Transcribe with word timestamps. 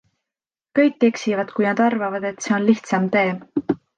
Kõik 0.79 1.05
eksivad, 1.07 1.51
kui 1.59 1.69
nad 1.69 1.83
arvavad, 1.89 2.27
et 2.31 2.41
see 2.47 2.57
on 2.59 2.65
lihtsam 2.71 3.09
tee. 3.17 3.37